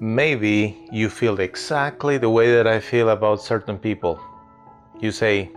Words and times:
Maybe 0.00 0.86
you 0.92 1.10
feel 1.10 1.40
exactly 1.40 2.18
the 2.18 2.30
way 2.30 2.52
that 2.52 2.68
I 2.68 2.78
feel 2.78 3.08
about 3.08 3.42
certain 3.42 3.76
people. 3.76 4.20
You 5.00 5.10
say, 5.10 5.50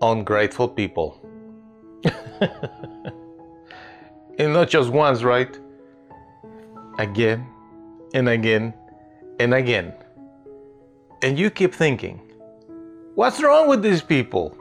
ungrateful 0.00 0.68
people. 0.68 1.20
and 4.38 4.54
not 4.54 4.70
just 4.70 4.88
once, 4.88 5.22
right? 5.22 5.58
Again 6.98 7.46
and 8.14 8.30
again 8.30 8.72
and 9.38 9.52
again. 9.52 9.92
And 11.22 11.38
you 11.38 11.50
keep 11.50 11.74
thinking, 11.74 12.20
what's 13.16 13.42
wrong 13.42 13.68
with 13.68 13.82
these 13.82 14.00
people? 14.00 14.56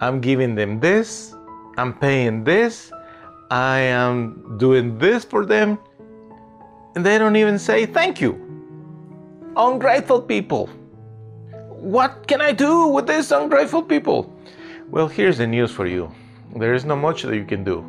I'm 0.00 0.20
giving 0.20 0.54
them 0.54 0.78
this, 0.78 1.34
I'm 1.78 1.94
paying 1.94 2.44
this, 2.44 2.92
I 3.50 3.78
am 3.78 4.58
doing 4.58 4.98
this 4.98 5.24
for 5.24 5.46
them 5.46 5.78
and 6.94 7.04
they 7.04 7.18
don't 7.18 7.36
even 7.36 7.58
say 7.58 7.86
thank 7.86 8.20
you. 8.20 8.32
Ungrateful 9.56 10.22
people. 10.22 10.66
What 11.68 12.26
can 12.26 12.40
I 12.40 12.52
do 12.52 12.88
with 12.88 13.06
these 13.06 13.32
ungrateful 13.32 13.82
people? 13.82 14.34
Well, 14.90 15.08
here's 15.08 15.38
the 15.38 15.46
news 15.46 15.70
for 15.70 15.86
you 15.86 16.12
there 16.56 16.74
is 16.74 16.84
not 16.84 16.96
much 16.96 17.22
that 17.22 17.34
you 17.36 17.44
can 17.44 17.64
do. 17.64 17.84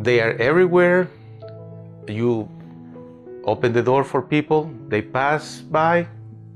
They 0.00 0.20
are 0.20 0.32
everywhere. 0.38 1.08
You 2.08 2.48
open 3.44 3.72
the 3.72 3.82
door 3.82 4.04
for 4.04 4.22
people, 4.22 4.72
they 4.88 5.02
pass 5.02 5.60
by, 5.60 6.06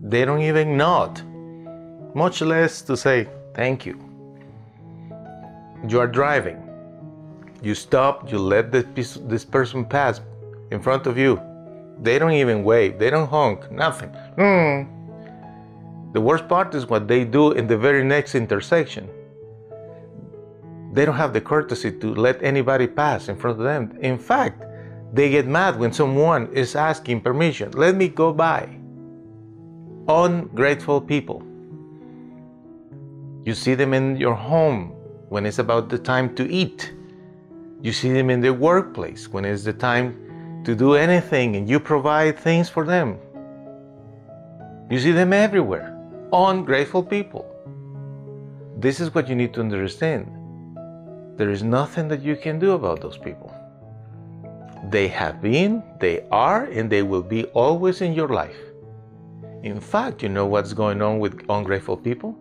they 0.03 0.25
don't 0.25 0.41
even 0.41 0.77
nod, 0.77 1.23
much 2.15 2.41
less 2.41 2.83
to 2.83 2.97
say 2.97 3.29
thank 3.55 3.85
you. 3.85 3.99
You 5.89 6.01
are 6.01 6.07
driving. 6.07 6.63
You 7.63 7.75
stop, 7.75 8.31
you 8.31 8.39
let 8.39 8.71
this, 8.71 9.19
this 9.23 9.45
person 9.45 9.85
pass 9.85 10.21
in 10.71 10.81
front 10.81 11.07
of 11.07 11.17
you. 11.17 11.41
They 12.03 12.19
don't 12.19 12.33
even 12.33 12.65
wave, 12.65 12.99
they 12.99 13.11
don't 13.11 13.29
honk, 13.29 13.71
nothing. 13.71 14.11
Mm. 14.37 16.13
The 16.13 16.21
worst 16.21 16.49
part 16.49 16.75
is 16.75 16.87
what 16.87 17.09
they 17.09 17.25
do 17.25 17.53
in 17.53 17.67
the 17.67 17.77
very 17.77 18.05
next 18.05 18.35
intersection. 18.35 19.09
They 20.93 21.05
don't 21.05 21.17
have 21.17 21.33
the 21.33 21.41
courtesy 21.41 21.93
to 21.93 22.15
let 22.15 22.43
anybody 22.43 22.87
pass 22.87 23.29
in 23.29 23.37
front 23.37 23.59
of 23.59 23.65
them. 23.65 23.99
In 24.01 24.19
fact, 24.19 24.65
they 25.13 25.31
get 25.31 25.47
mad 25.47 25.79
when 25.79 25.93
someone 25.93 26.51
is 26.53 26.75
asking 26.75 27.21
permission. 27.21 27.71
Let 27.73 27.97
me 27.97 28.09
go 28.09 28.33
by. 28.33 28.69
Ungrateful 30.09 31.01
people. 31.01 31.43
You 33.45 33.55
see 33.55 33.75
them 33.75 33.95
in 33.95 34.17
your 34.17 34.35
home 34.35 34.93
when 35.29 35.47
it's 35.47 35.59
about 35.59 35.89
the 35.89 35.99
time 35.99 36.35
to 36.37 36.51
eat. 36.51 36.93
You 37.83 37.93
see 37.93 38.13
them 38.13 38.31
in 38.31 38.41
the 38.41 38.53
workplace 38.53 39.29
when 39.29 39.45
it's 39.45 39.65
the 39.65 39.73
time 39.73 40.26
to 40.67 40.75
do 40.75 40.95
anything 40.95 41.55
and 41.55 41.71
you 41.71 41.79
provide 41.79 42.37
things 42.37 42.69
for 42.69 42.85
them. 42.85 43.17
You 44.91 44.99
see 44.99 45.13
them 45.13 45.33
everywhere. 45.33 45.97
Ungrateful 46.33 47.05
people. 47.05 47.47
This 48.77 48.99
is 48.99 49.15
what 49.15 49.29
you 49.29 49.37
need 49.37 49.55
to 49.55 49.61
understand. 49.61 50.27
There 51.37 51.51
is 51.51 51.63
nothing 51.63 52.09
that 52.09 52.21
you 52.21 52.35
can 52.35 52.59
do 52.59 52.73
about 52.73 53.01
those 53.01 53.17
people. 53.17 53.55
They 54.91 55.07
have 55.07 55.41
been, 55.41 55.85
they 56.01 56.27
are, 56.33 56.65
and 56.65 56.91
they 56.91 57.05
will 57.05 57.23
be 57.23 57.45
always 57.63 58.01
in 58.01 58.13
your 58.13 58.29
life. 58.29 58.59
In 59.63 59.79
fact, 59.81 60.21
you 60.21 60.29
know 60.29 60.47
what's 60.47 60.73
going 60.73 61.01
on 61.01 61.21
with 61.21 61.45
ungrateful 61.49 61.97
people? 61.97 62.37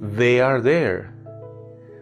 They 0.00 0.40
are 0.40 0.62
there 0.62 1.12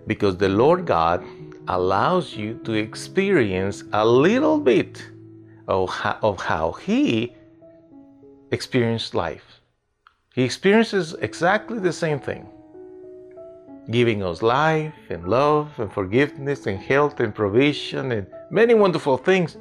because 0.07 0.37
the 0.37 0.49
Lord 0.49 0.87
God 0.87 1.25
allows 1.67 2.37
you 2.37 2.61
to 2.63 2.75
experience 2.75 3.83
a 3.93 4.07
little 4.07 4.61
bit 4.61 5.03
of 5.69 5.91
how, 5.91 6.19
of 6.23 6.41
how 6.41 6.73
he 6.73 7.35
experienced 8.51 9.15
life. 9.15 9.61
He 10.35 10.43
experiences 10.43 11.15
exactly 11.21 11.79
the 11.79 11.93
same 11.93 12.19
thing 12.21 12.49
giving 13.91 14.23
us 14.23 14.43
life 14.43 14.95
and 15.09 15.27
love 15.27 15.71
and 15.79 15.91
forgiveness 15.91 16.67
and 16.67 16.79
health 16.79 17.21
and 17.21 17.35
provision 17.35 18.13
and 18.13 18.27
many 18.51 18.75
wonderful 18.75 19.17
things. 19.17 19.57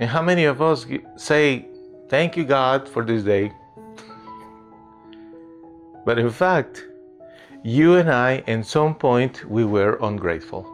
And 0.00 0.08
how 0.08 0.22
many 0.22 0.44
of 0.44 0.60
us 0.60 0.86
say, 1.16 1.66
Thank 2.08 2.36
you, 2.36 2.44
God, 2.44 2.88
for 2.88 3.04
this 3.04 3.22
day? 3.22 3.52
But 6.04 6.18
in 6.18 6.30
fact, 6.30 6.84
you 7.62 7.96
and 7.96 8.10
I, 8.10 8.42
at 8.48 8.66
some 8.66 8.96
point, 8.96 9.44
we 9.48 9.64
were 9.64 9.96
ungrateful. 10.02 10.66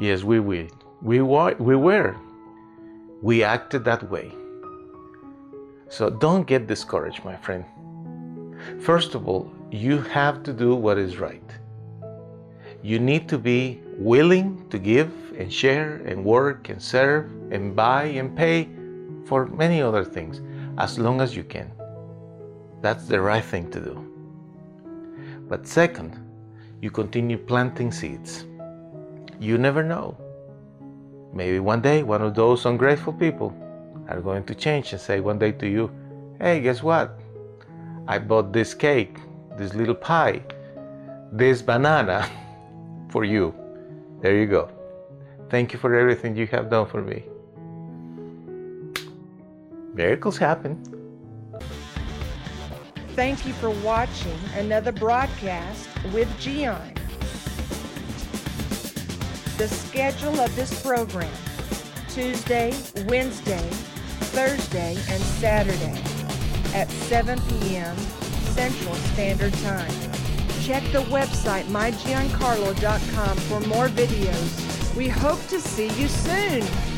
Yes, 0.00 0.24
we. 0.24 0.40
We. 0.40 0.68
We 1.00 1.20
were 1.20 2.16
we 3.22 3.42
acted 3.42 3.84
that 3.84 4.08
way. 4.10 4.32
So 5.88 6.10
don't 6.10 6.46
get 6.46 6.66
discouraged, 6.66 7.24
my 7.24 7.36
friend. 7.36 7.64
First 8.80 9.14
of 9.14 9.26
all, 9.28 9.50
you 9.70 9.98
have 10.02 10.42
to 10.44 10.52
do 10.52 10.74
what 10.74 10.98
is 10.98 11.18
right. 11.18 11.42
You 12.82 12.98
need 12.98 13.28
to 13.28 13.38
be 13.38 13.80
willing 13.96 14.68
to 14.70 14.78
give 14.78 15.10
and 15.36 15.52
share 15.52 15.96
and 16.06 16.24
work 16.24 16.68
and 16.68 16.80
serve 16.80 17.30
and 17.50 17.74
buy 17.74 18.04
and 18.04 18.36
pay 18.36 18.68
for 19.24 19.46
many 19.46 19.82
other 19.82 20.04
things 20.04 20.40
as 20.78 20.98
long 20.98 21.20
as 21.20 21.34
you 21.34 21.44
can. 21.44 21.70
That's 22.80 23.06
the 23.06 23.20
right 23.20 23.44
thing 23.44 23.70
to 23.72 23.80
do. 23.80 24.04
But 25.48 25.66
second, 25.66 26.16
you 26.80 26.90
continue 26.90 27.38
planting 27.38 27.90
seeds. 27.90 28.44
You 29.40 29.58
never 29.58 29.82
know. 29.82 30.16
Maybe 31.32 31.60
one 31.60 31.80
day 31.80 32.02
one 32.02 32.22
of 32.22 32.34
those 32.34 32.64
ungrateful 32.66 33.12
people 33.12 33.54
are 34.08 34.20
going 34.20 34.44
to 34.44 34.54
change 34.54 34.92
and 34.92 35.00
say 35.00 35.20
one 35.20 35.38
day 35.38 35.52
to 35.52 35.66
you, 35.68 35.90
hey, 36.40 36.60
guess 36.60 36.82
what? 36.82 37.18
I 38.06 38.18
bought 38.18 38.52
this 38.52 38.74
cake, 38.74 39.18
this 39.56 39.74
little 39.74 39.94
pie, 39.94 40.42
this 41.32 41.62
banana 41.62 42.28
for 43.10 43.24
you. 43.24 43.54
There 44.20 44.36
you 44.36 44.46
go. 44.46 44.70
Thank 45.50 45.72
you 45.72 45.78
for 45.78 45.94
everything 45.94 46.36
you 46.36 46.46
have 46.48 46.70
done 46.70 46.86
for 46.86 47.02
me. 47.02 47.24
Miracles 49.94 50.38
happen. 50.38 50.82
Thank 53.14 53.46
you 53.46 53.52
for 53.54 53.70
watching 53.70 54.38
another 54.54 54.92
broadcast 54.92 55.88
with 56.12 56.28
Gian 56.38 56.97
the 59.58 59.68
schedule 59.68 60.38
of 60.40 60.54
this 60.54 60.80
program 60.82 61.32
Tuesday, 62.08 62.72
Wednesday, 63.08 63.68
Thursday, 64.30 64.94
and 65.10 65.20
Saturday 65.20 66.00
at 66.74 66.88
7 66.88 67.40
p.m. 67.48 67.96
Central 68.54 68.94
Standard 68.94 69.52
Time. 69.54 69.90
Check 70.62 70.84
the 70.92 71.02
website 71.10 71.64
mygiancarlo.com 71.64 73.36
for 73.36 73.60
more 73.66 73.88
videos. 73.88 74.96
We 74.96 75.08
hope 75.08 75.44
to 75.48 75.60
see 75.60 75.88
you 76.00 76.06
soon. 76.06 76.97